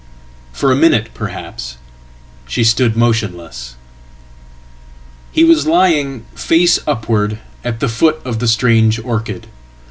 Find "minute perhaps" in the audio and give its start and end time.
0.75-1.77